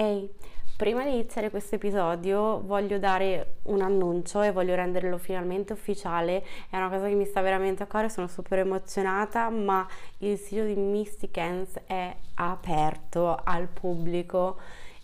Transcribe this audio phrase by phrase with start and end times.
[0.00, 0.30] Ehi,
[0.76, 6.44] prima di iniziare questo episodio voglio dare un annuncio e voglio renderlo finalmente ufficiale.
[6.70, 9.84] È una cosa che mi sta veramente a cuore, sono super emozionata, ma
[10.18, 14.58] il sito di Mystic Hands è aperto al pubblico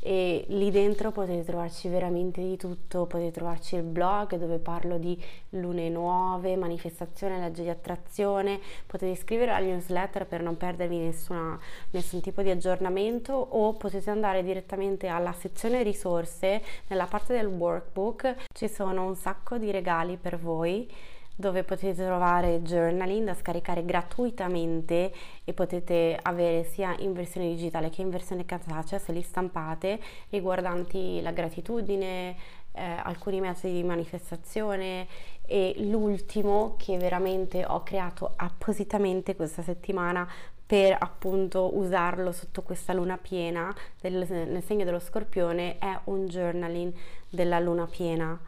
[0.06, 5.18] e lì dentro potete trovarci veramente di tutto, potete trovarci il blog dove parlo di
[5.50, 11.58] lune nuove, manifestazione, legge di attrazione, potete iscrivervi al newsletter per non perdervi nessuna,
[11.92, 18.34] nessun tipo di aggiornamento o potete andare direttamente alla sezione risorse, nella parte del workbook.
[18.52, 20.86] Ci sono un sacco di regali per voi
[21.34, 25.12] dove potete trovare journaling da scaricare gratuitamente
[25.44, 31.20] e potete avere sia in versione digitale che in versione cartacea se li stampate riguardanti
[31.22, 32.36] la gratitudine,
[32.72, 35.06] eh, alcuni metodi di manifestazione
[35.46, 40.26] e l'ultimo che veramente ho creato appositamente questa settimana
[40.66, 46.92] per appunto usarlo sotto questa luna piena del, nel segno dello scorpione è un journaling
[47.28, 48.40] della luna piena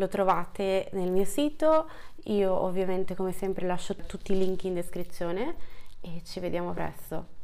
[0.00, 1.88] lo trovate nel mio sito,
[2.24, 5.56] io ovviamente come sempre lascio tutti i link in descrizione
[6.00, 7.38] e ci vediamo presto.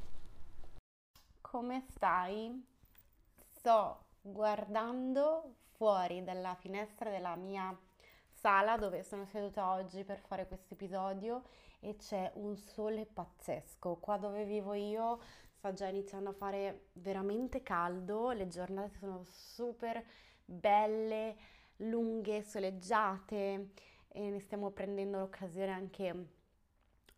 [1.43, 2.65] Come stai?
[3.53, 7.79] Sto guardando fuori dalla finestra della mia
[8.33, 11.43] sala dove sono seduta oggi per fare questo episodio
[11.81, 13.97] e c'è un sole pazzesco.
[13.97, 15.21] Qua dove vivo io
[15.59, 20.03] sta già iniziando a fare veramente caldo, le giornate sono super
[20.43, 21.37] belle
[21.79, 23.71] lunghe, soleggiate
[24.09, 26.27] e ne stiamo prendendo l'occasione anche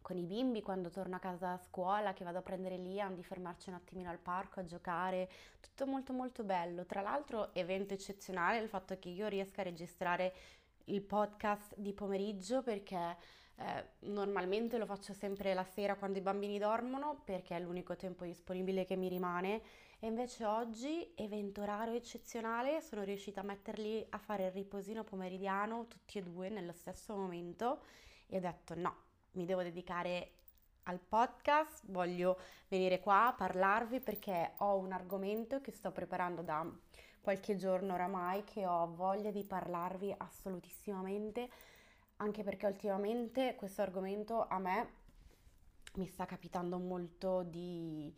[0.01, 3.23] con i bimbi quando torno a casa a scuola, che vado a prendere Liam, di
[3.23, 5.29] fermarci un attimino al parco a giocare,
[5.61, 6.87] tutto molto molto bello.
[6.87, 10.33] Tra l'altro evento eccezionale il fatto che io riesca a registrare
[10.85, 13.17] il podcast di pomeriggio perché
[13.57, 18.25] eh, normalmente lo faccio sempre la sera quando i bambini dormono perché è l'unico tempo
[18.25, 19.61] disponibile che mi rimane
[20.01, 25.03] e invece oggi, evento raro e eccezionale, sono riuscita a metterli a fare il riposino
[25.05, 27.83] pomeridiano tutti e due nello stesso momento.
[28.27, 28.95] E ho detto no,
[29.33, 30.33] mi devo dedicare
[30.85, 32.39] al podcast, voglio
[32.69, 36.65] venire qua a parlarvi perché ho un argomento che sto preparando da
[37.21, 41.51] qualche giorno oramai che ho voglia di parlarvi assolutissimamente
[42.19, 44.93] anche perché ultimamente questo argomento a me
[45.95, 48.13] mi sta capitando molto di...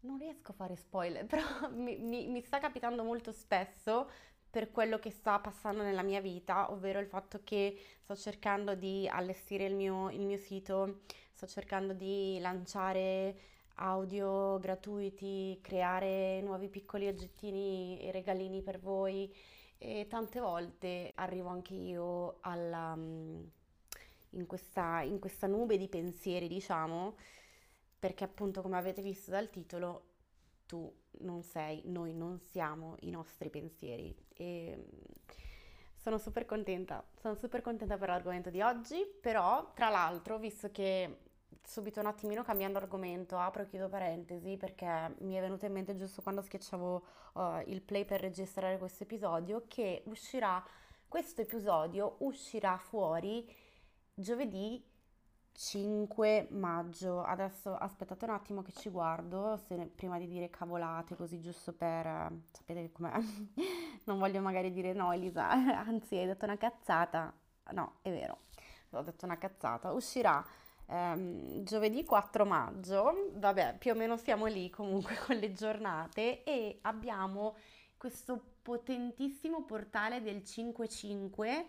[0.00, 4.08] Non riesco a fare spoiler, però mi, mi, mi sta capitando molto spesso
[4.50, 9.06] per quello che sta passando nella mia vita, ovvero il fatto che sto cercando di
[9.08, 11.00] allestire il mio, il mio sito,
[11.32, 13.36] sto cercando di lanciare
[13.76, 19.32] audio gratuiti, creare nuovi piccoli oggettini e regalini per voi.
[19.80, 23.44] E tante volte arrivo anche io alla, mm,
[24.30, 27.14] in, questa, in questa nube di pensieri, diciamo,
[27.98, 30.04] perché appunto come avete visto dal titolo,
[30.66, 34.14] tu non sei, noi non siamo i nostri pensieri.
[34.34, 35.00] E mm,
[35.96, 41.18] sono super contenta, sono super contenta per l'argomento di oggi, però tra l'altro, visto che
[41.62, 45.94] subito un attimino cambiando argomento, apro e chiudo parentesi perché mi è venuto in mente
[45.96, 47.04] giusto quando schiacciavo
[47.34, 50.64] uh, il play per registrare questo episodio che uscirà,
[51.06, 53.46] questo episodio uscirà fuori
[54.14, 54.82] giovedì
[55.58, 57.20] 5 maggio.
[57.22, 62.06] Adesso aspettate un attimo che ci guardo se, prima di dire cavolate così giusto per...
[62.06, 63.12] Uh, sapete com'è?
[64.04, 65.50] non voglio magari dire no Elisa,
[65.84, 67.34] anzi hai detto una cazzata.
[67.72, 68.42] No, è vero,
[68.90, 69.90] ho detto una cazzata.
[69.90, 70.46] Uscirà
[70.86, 76.78] ehm, giovedì 4 maggio, vabbè più o meno siamo lì comunque con le giornate e
[76.82, 77.56] abbiamo
[77.96, 81.64] questo potentissimo portale del 5-5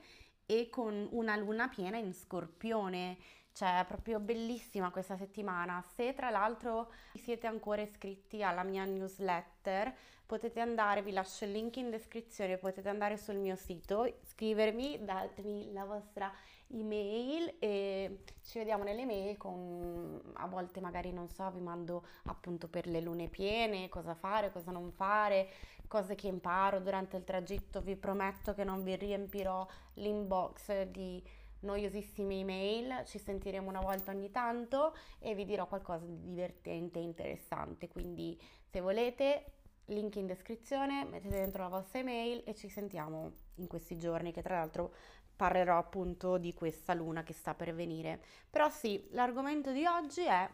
[0.46, 3.18] e con una luna piena in scorpione.
[3.52, 5.84] Cioè, è proprio bellissima questa settimana.
[5.96, 9.94] Se tra l'altro siete ancora iscritti alla mia newsletter,
[10.26, 15.74] potete andare, vi lascio il link in descrizione, potete andare sul mio sito, scrivermi, datemi
[15.74, 16.32] la vostra
[16.72, 22.68] email e ci vediamo nelle mail con a volte magari non so, vi mando appunto
[22.68, 25.50] per le lune piene, cosa fare, cosa non fare,
[25.88, 31.22] cose che imparo durante il tragitto, vi prometto che non vi riempirò l'inbox di
[31.62, 37.04] noiosissime email, ci sentiremo una volta ogni tanto e vi dirò qualcosa di divertente e
[37.04, 38.40] interessante, quindi
[38.70, 39.54] se volete
[39.86, 44.42] link in descrizione, mettete dentro la vostra email e ci sentiamo in questi giorni che
[44.42, 44.94] tra l'altro
[45.36, 48.22] parlerò appunto di questa luna che sta per venire.
[48.50, 50.50] Però sì, l'argomento di oggi è,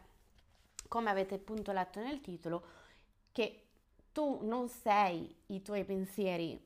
[0.87, 2.63] come avete appunto letto nel titolo,
[3.31, 3.63] che
[4.11, 6.63] tu non sei i tuoi pensieri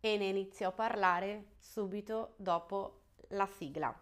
[0.00, 2.97] e ne inizio a parlare subito dopo
[3.30, 3.94] la sigla.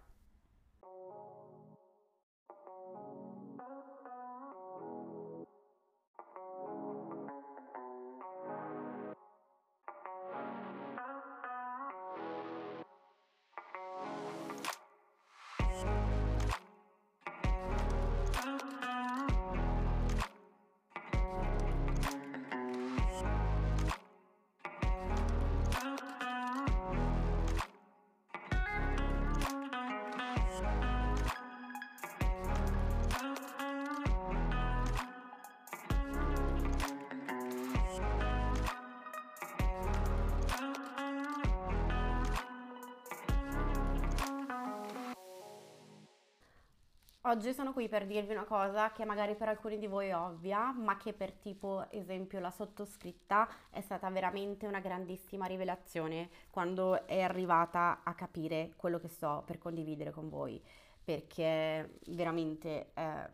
[47.28, 50.70] Oggi sono qui per dirvi una cosa che magari per alcuni di voi è ovvia,
[50.70, 57.20] ma che per tipo esempio la sottoscritta è stata veramente una grandissima rivelazione quando è
[57.20, 60.62] arrivata a capire quello che sto per condividere con voi,
[61.02, 63.31] perché veramente eh,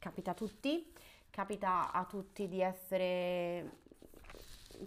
[0.00, 0.92] capita a tutti,
[1.30, 3.82] capita a tutti di essere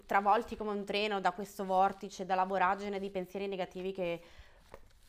[0.05, 4.21] travolti come un treno da questo vortice, dalla voragine di pensieri negativi che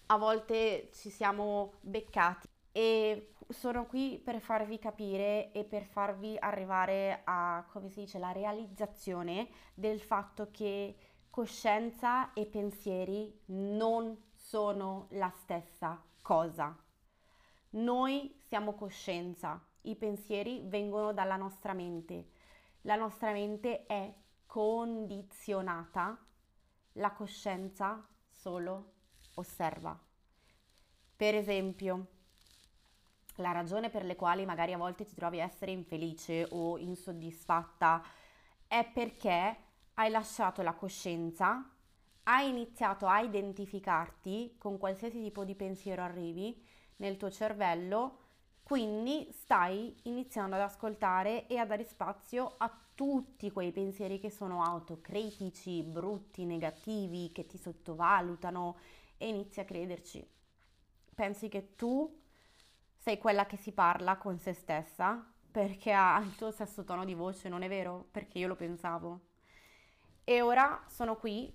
[0.06, 2.47] a volte ci siamo beccati
[2.78, 8.30] e sono qui per farvi capire e per farvi arrivare a, come si dice, la
[8.30, 10.94] realizzazione del fatto che
[11.28, 16.80] coscienza e pensieri non sono la stessa cosa.
[17.70, 22.28] Noi siamo coscienza, i pensieri vengono dalla nostra mente,
[22.82, 24.14] la nostra mente è
[24.46, 26.16] condizionata,
[26.92, 28.92] la coscienza solo
[29.34, 30.00] osserva.
[31.16, 32.06] Per esempio,
[33.38, 38.02] la ragione per le quali magari a volte ti trovi a essere infelice o insoddisfatta
[38.66, 39.56] è perché
[39.94, 41.68] hai lasciato la coscienza,
[42.24, 46.62] hai iniziato a identificarti con qualsiasi tipo di pensiero arrivi
[46.96, 48.18] nel tuo cervello,
[48.62, 54.62] quindi stai iniziando ad ascoltare e a dare spazio a tutti quei pensieri che sono
[54.62, 58.76] autocritici, brutti, negativi, che ti sottovalutano
[59.16, 60.28] e inizi a crederci.
[61.14, 62.26] Pensi che tu
[63.08, 67.14] sei quella che si parla con se stessa perché ha il tuo stesso tono di
[67.14, 68.08] voce, non è vero?
[68.10, 69.20] Perché io lo pensavo.
[70.24, 71.50] E ora sono qui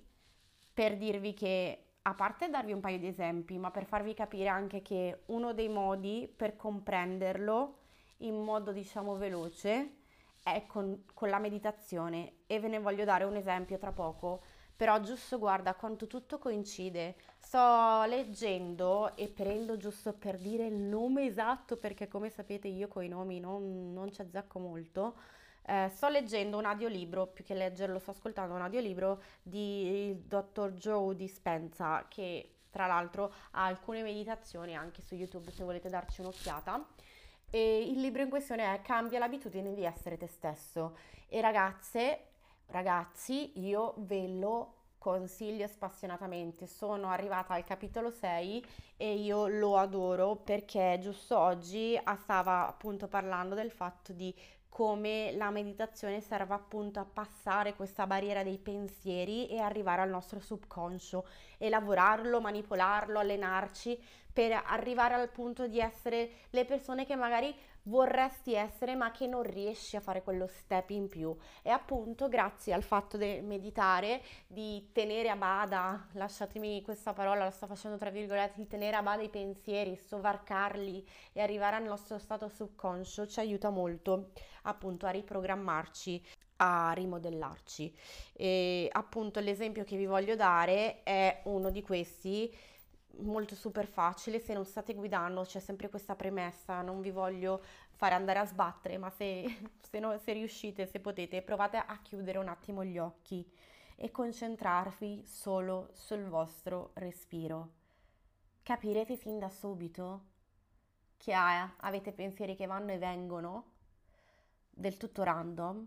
[0.72, 4.82] per dirvi che, a parte darvi un paio di esempi, ma per farvi capire anche
[4.82, 7.78] che uno dei modi per comprenderlo
[8.18, 9.98] in modo diciamo veloce
[10.42, 14.42] è con, con la meditazione e ve ne voglio dare un esempio tra poco
[14.76, 17.16] però giusto guarda quanto tutto coincide.
[17.38, 23.04] Sto leggendo e prendo giusto per dire il nome esatto perché come sapete io con
[23.04, 25.16] i nomi non, non ci azzecco molto.
[25.66, 30.72] Eh, sto leggendo un audiolibro, più che leggerlo sto ascoltando un audiolibro di Dr.
[30.72, 36.84] Joe Dispenza che tra l'altro ha alcune meditazioni anche su YouTube se volete darci un'occhiata.
[37.50, 40.96] E il libro in questione è Cambia l'abitudine di essere te stesso.
[41.28, 42.33] E ragazze,
[42.74, 46.66] Ragazzi, io ve lo consiglio spassionatamente.
[46.66, 48.66] Sono arrivata al capitolo 6
[48.96, 54.34] e io lo adoro perché giusto oggi stava appunto parlando del fatto di
[54.68, 60.40] come la meditazione serve appunto a passare questa barriera dei pensieri e arrivare al nostro
[60.40, 61.28] subconscio
[61.58, 63.96] e lavorarlo, manipolarlo, allenarci
[64.32, 67.54] per arrivare al punto di essere le persone che magari
[67.84, 72.72] vorresti essere ma che non riesci a fare quello step in più e appunto grazie
[72.72, 78.10] al fatto di meditare, di tenere a bada, lasciatemi questa parola, la sto facendo tra
[78.10, 83.40] virgolette, di tenere a bada i pensieri, sovarcarli e arrivare al nostro stato subconscio ci
[83.40, 84.30] aiuta molto
[84.62, 86.22] appunto a riprogrammarci
[86.56, 87.92] a rimodellarci.
[88.32, 92.52] E appunto l'esempio che vi voglio dare è uno di questi
[93.20, 98.14] molto super facile, se non state guidando c'è sempre questa premessa, non vi voglio fare
[98.14, 99.44] andare a sbattere, ma se,
[99.88, 103.48] se, no, se riuscite, se potete, provate a chiudere un attimo gli occhi
[103.96, 107.72] e concentrarvi solo sul vostro respiro.
[108.62, 110.32] Capirete fin da subito
[111.16, 113.72] che avete pensieri che vanno e vengono,
[114.70, 115.86] del tutto random,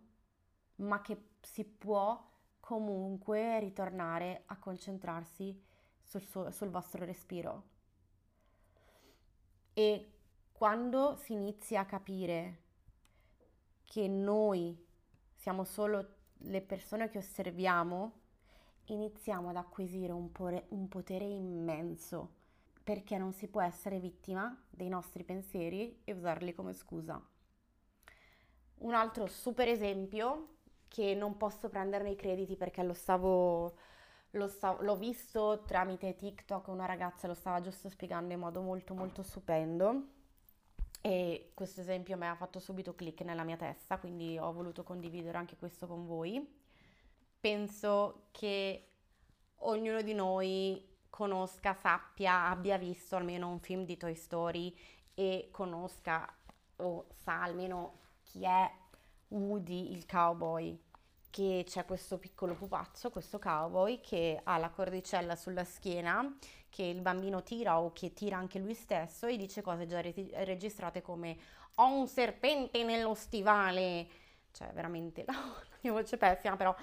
[0.77, 2.27] ma che si può
[2.59, 5.66] comunque ritornare a concentrarsi
[6.07, 7.75] sul, suo, sul vostro respiro.
[9.73, 10.11] E
[10.51, 12.63] quando si inizia a capire
[13.83, 14.83] che noi
[15.35, 18.21] siamo solo le persone che osserviamo,
[18.85, 22.35] iniziamo ad acquisire un, pore, un potere immenso
[22.83, 27.21] perché non si può essere vittima dei nostri pensieri e usarli come scusa.
[28.79, 30.55] Un altro super esempio
[30.87, 33.75] che non posso prenderne i crediti perché lo stavo
[34.31, 38.93] lo sta- l'ho visto tramite TikTok, una ragazza lo stava giusto spiegando in modo molto
[38.93, 40.15] molto stupendo
[41.01, 45.37] e questo esempio mi ha fatto subito click nella mia testa, quindi ho voluto condividere
[45.37, 46.45] anche questo con voi.
[47.39, 48.89] Penso che
[49.59, 54.75] ognuno di noi conosca, sappia, abbia visto almeno un film di Toy Story
[55.13, 56.31] e conosca
[56.77, 58.69] o sa almeno chi è
[59.29, 60.77] Woody il cowboy
[61.37, 66.35] che c'è questo piccolo pupazzo, questo cowboy che ha la cordicella sulla schiena
[66.67, 70.31] che il bambino tira o che tira anche lui stesso e dice cose già re-
[70.45, 71.37] registrate come
[71.75, 74.07] ho un serpente nello stivale,
[74.51, 75.35] cioè veramente la,
[75.81, 76.75] mia voce è pessima, però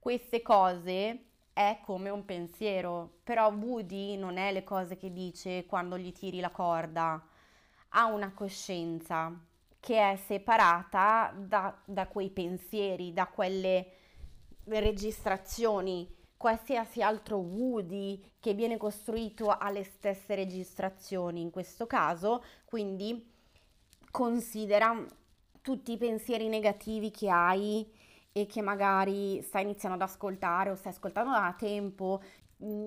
[0.00, 5.96] queste cose è come un pensiero, però Woody non è le cose che dice quando
[5.96, 7.24] gli tiri la corda,
[7.90, 9.32] ha una coscienza
[9.78, 13.98] che è separata da, da quei pensieri, da quelle
[14.64, 23.28] registrazioni, qualsiasi altro Woody che viene costruito alle stesse registrazioni in questo caso, quindi
[24.10, 25.04] considera
[25.60, 27.86] tutti i pensieri negativi che hai
[28.32, 32.22] e che magari stai iniziando ad ascoltare o stai ascoltando da tempo,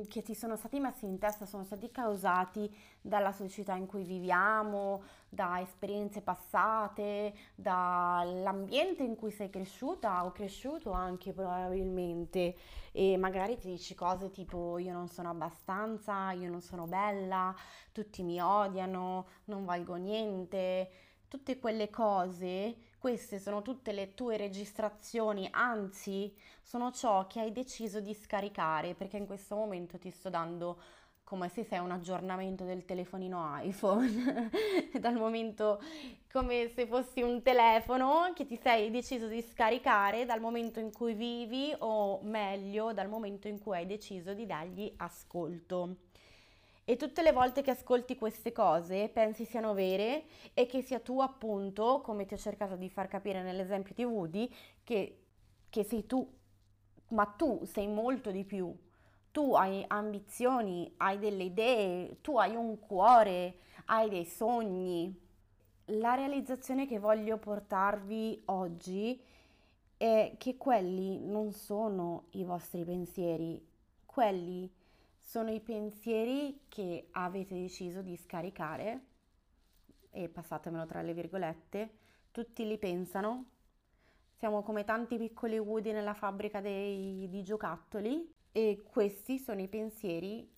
[0.07, 5.01] che ti sono stati messi in testa, sono stati causati dalla società in cui viviamo,
[5.27, 12.55] da esperienze passate, dall'ambiente in cui sei cresciuta o cresciuto anche probabilmente.
[12.91, 17.55] E magari ti dici cose tipo io non sono abbastanza, io non sono bella,
[17.91, 20.89] tutti mi odiano, non valgo niente.
[21.27, 27.99] Tutte quelle cose, queste sono tutte le tue registrazioni, anzi sono ciò che hai deciso
[27.99, 30.79] di scaricare, perché in questo momento ti sto dando
[31.25, 34.49] come se sei un aggiornamento del telefonino iPhone,
[35.01, 35.81] dal momento
[36.31, 41.13] come se fossi un telefono che ti sei deciso di scaricare dal momento in cui
[41.13, 45.97] vivi o meglio dal momento in cui hai deciso di dargli ascolto.
[46.85, 51.21] E tutte le volte che ascolti queste cose pensi siano vere e che sia tu
[51.21, 55.19] appunto, come ti ho cercato di far capire nell'esempio di Woody, che,
[55.69, 56.27] che sei tu,
[57.09, 58.75] ma tu sei molto di più.
[59.31, 65.21] Tu hai ambizioni, hai delle idee, tu hai un cuore, hai dei sogni.
[65.85, 69.21] La realizzazione che voglio portarvi oggi
[69.95, 73.65] è che quelli non sono i vostri pensieri,
[74.05, 74.82] quelli sono
[75.51, 79.05] i pensieri che avete deciso di scaricare
[80.11, 81.97] e passatemelo tra le virgolette,
[82.31, 83.45] tutti li pensano.
[84.35, 90.51] Siamo come tanti piccoli Woody nella fabbrica dei, di giocattoli e questi sono i pensieri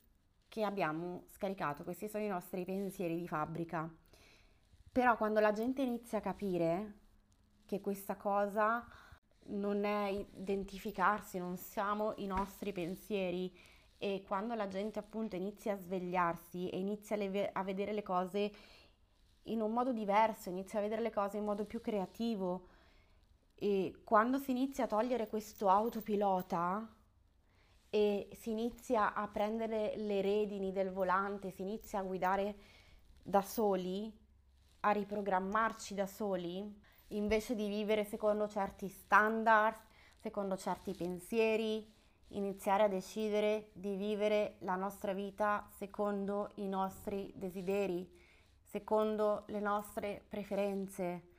[0.48, 3.90] che abbiamo scaricato, questi sono i nostri pensieri di fabbrica.
[4.92, 7.00] Però quando la gente inizia a capire
[7.66, 8.86] che questa cosa
[9.48, 10.08] non è
[10.38, 13.54] identificarsi, non siamo i nostri pensieri,
[14.06, 17.18] e quando la gente appunto inizia a svegliarsi e inizia
[17.54, 18.52] a vedere le cose
[19.46, 22.68] in un modo diverso, inizia a vedere le cose in modo più creativo
[23.56, 26.88] e quando si inizia a togliere questo autopilota
[27.90, 32.58] e si inizia a prendere le redini del volante, si inizia a guidare
[33.24, 34.16] da soli,
[34.82, 39.80] a riprogrammarci da soli, invece di vivere secondo certi standard,
[40.20, 41.95] secondo certi pensieri,
[42.30, 48.10] iniziare a decidere di vivere la nostra vita secondo i nostri desideri,
[48.62, 51.30] secondo le nostre preferenze,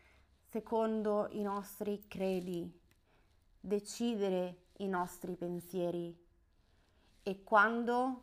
[0.49, 2.73] secondo i nostri credi,
[3.61, 6.17] decidere i nostri pensieri.
[7.23, 8.23] E quando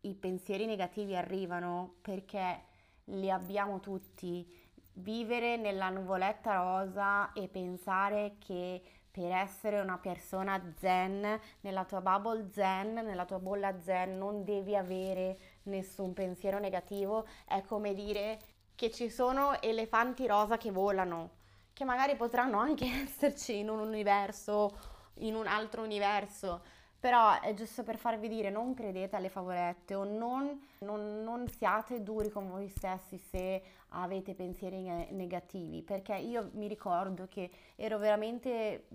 [0.00, 2.64] i pensieri negativi arrivano, perché
[3.04, 4.58] li abbiamo tutti,
[4.94, 12.48] vivere nella nuvoletta rosa e pensare che per essere una persona zen, nella tua bubble
[12.52, 17.26] zen, nella tua bolla zen, non devi avere nessun pensiero negativo.
[17.46, 18.38] È come dire
[18.76, 21.38] che ci sono elefanti rosa che volano,
[21.72, 24.76] che magari potranno anche esserci in un universo,
[25.14, 26.62] in un altro universo,
[27.00, 32.02] però è giusto per farvi dire, non credete alle favorette o non, non, non siate
[32.02, 38.86] duri con voi stessi se avete pensieri negativi, perché io mi ricordo che ero veramente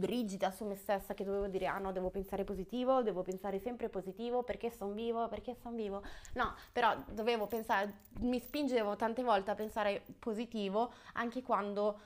[0.00, 3.88] rigida su me stessa, che dovevo dire, ah no, devo pensare positivo, devo pensare sempre
[3.88, 6.02] positivo, perché sono vivo, perché sono vivo.
[6.34, 12.00] No, però dovevo pensare, mi spingevo tante volte a pensare positivo anche quando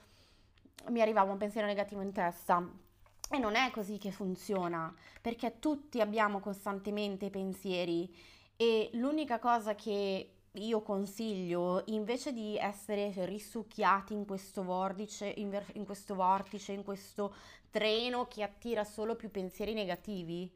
[0.91, 2.89] mi arrivava un pensiero negativo in testa
[3.31, 8.13] e non è così che funziona, perché tutti abbiamo costantemente pensieri
[8.57, 15.85] e l'unica cosa che io consiglio, invece di essere risucchiati in questo vortice, in, in
[15.85, 17.33] questo vortice, in questo
[17.71, 20.53] treno che attira solo più pensieri negativi,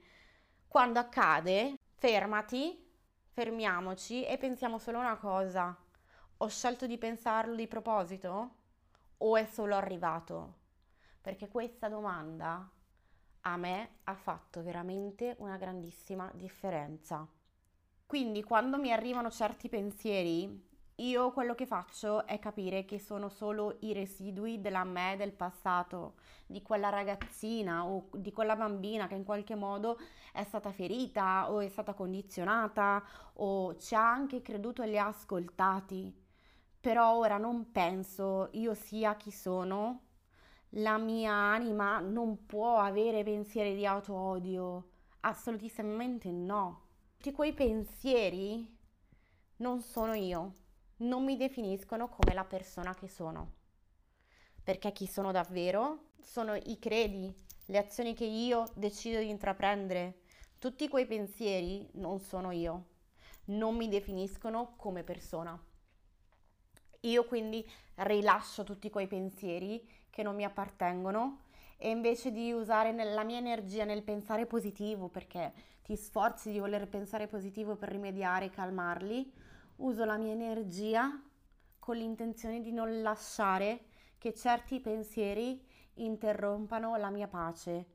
[0.67, 2.77] quando accade, fermati,
[3.31, 5.77] fermiamoci e pensiamo solo una cosa.
[6.39, 8.51] Ho scelto di pensarlo di proposito
[9.17, 10.63] o è solo arrivato?
[11.25, 12.71] Perché questa domanda
[13.47, 17.27] a me ha fatto veramente una grandissima differenza.
[18.05, 20.63] Quindi quando mi arrivano certi pensieri,
[20.97, 26.17] io quello che faccio è capire che sono solo i residui della me del passato,
[26.45, 29.99] di quella ragazzina o di quella bambina che in qualche modo
[30.31, 33.03] è stata ferita o è stata condizionata
[33.37, 36.15] o ci ha anche creduto e li ha ascoltati.
[36.79, 40.04] Però ora non penso io sia chi sono
[40.77, 44.91] la mia anima non può avere pensieri di auto-odio.
[45.21, 46.83] Assolutissimamente no.
[47.17, 48.77] Tutti quei pensieri
[49.57, 50.63] non sono io.
[50.97, 53.55] non mi definiscono come la persona che sono.
[54.63, 57.35] Perché chi sono davvero sono i credi,
[57.67, 60.21] le azioni che io decido di intraprendere.
[60.59, 62.87] Tutti quei pensieri non sono io,
[63.47, 65.61] non mi definiscono come persona.
[67.01, 71.41] Io quindi rilascio tutti quei pensieri che non mi appartengono
[71.77, 75.53] e invece di usare la mia energia nel pensare positivo, perché
[75.83, 79.33] ti sforzi di voler pensare positivo per rimediare e calmarli,
[79.79, 81.21] uso la mia energia
[81.81, 85.61] con l'intenzione di non lasciare che certi pensieri
[85.95, 87.87] interrompano la mia pace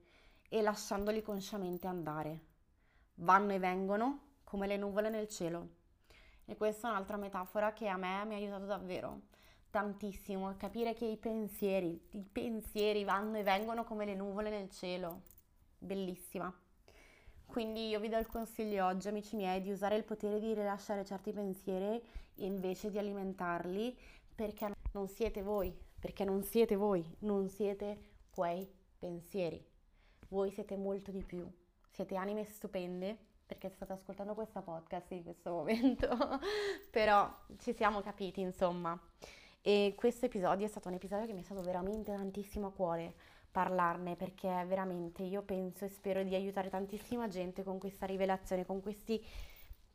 [0.50, 2.48] e lasciandoli consciamente andare.
[3.16, 5.70] Vanno e vengono come le nuvole nel cielo.
[6.44, 9.22] E questa è un'altra metafora che a me mi ha aiutato davvero
[9.70, 15.22] tantissimo, capire che i pensieri, i pensieri vanno e vengono come le nuvole nel cielo.
[15.78, 16.54] Bellissima.
[17.46, 21.04] Quindi io vi do il consiglio oggi, amici miei, di usare il potere di rilasciare
[21.04, 22.02] certi pensieri
[22.36, 23.98] invece di alimentarli,
[24.36, 27.98] perché non siete voi, perché non siete voi, non siete
[28.30, 29.66] quei pensieri.
[30.30, 31.50] Voi siete molto di più,
[31.90, 33.18] siete anime stupende
[33.50, 36.08] perché state ascoltando questa podcast in questo momento,
[36.92, 38.98] però ci siamo capiti, insomma.
[39.62, 43.14] E questo episodio è stato un episodio che mi è stato veramente tantissimo a cuore
[43.52, 48.82] parlarne perché veramente io penso e spero di aiutare tantissima gente con questa rivelazione, con
[48.82, 49.24] questi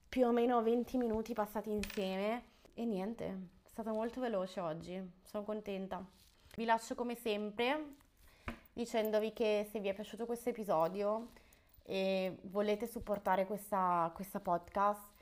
[0.08, 2.42] più o meno 20 minuti passati insieme
[2.74, 3.24] e niente,
[3.64, 6.04] è stato molto veloce oggi, sono contenta.
[6.56, 7.94] Vi lascio come sempre
[8.72, 11.30] dicendovi che se vi è piaciuto questo episodio
[11.84, 15.13] e volete supportare questa, questa podcast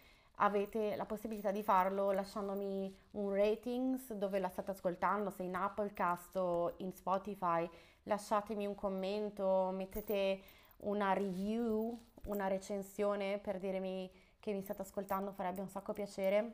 [0.43, 6.37] avete la possibilità di farlo lasciandomi un ratings dove la state ascoltando, se in Applecast
[6.37, 7.69] o in Spotify,
[8.05, 10.41] lasciatemi un commento, mettete
[10.79, 16.53] una review, una recensione per dirmi che mi state ascoltando, farebbe un sacco piacere.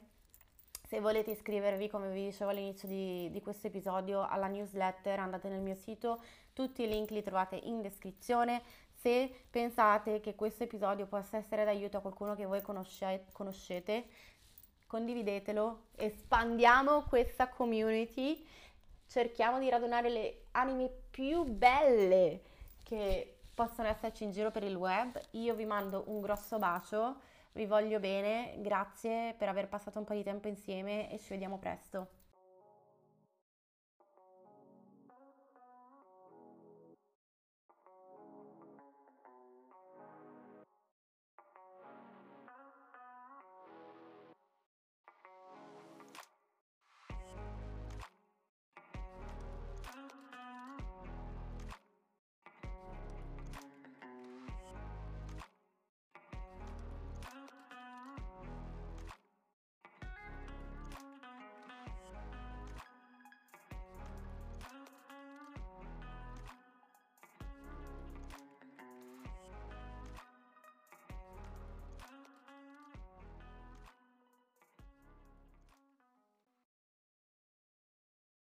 [0.89, 5.61] Se volete iscrivervi, come vi dicevo all'inizio di, di, questo episodio, alla newsletter, andate nel
[5.61, 6.19] mio sito,
[6.55, 8.63] tutti i link li trovate in descrizione.
[8.95, 14.07] Se pensate che questo episodio possa essere d'aiuto a qualcuno che voi conosce- conoscete,
[14.87, 18.43] condividetelo, espandiamo questa community,
[19.09, 22.41] cerchiamo di radunare le anime più belle
[22.83, 25.21] che possono esserci in giro per il web.
[25.33, 27.21] Io vi mando un grosso bacio,
[27.59, 31.59] vi voglio bene, grazie per aver passato un po' di tempo insieme e ci vediamo
[31.59, 32.18] presto.